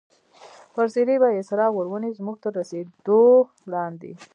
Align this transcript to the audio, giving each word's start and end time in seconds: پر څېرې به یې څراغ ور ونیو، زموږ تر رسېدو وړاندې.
پر 0.73 0.85
څېرې 0.93 1.15
به 1.21 1.29
یې 1.35 1.41
څراغ 1.49 1.73
ور 1.75 1.87
ونیو، 1.89 2.17
زموږ 2.19 2.37
تر 2.43 2.51
رسېدو 2.59 3.21
وړاندې. 3.67 4.11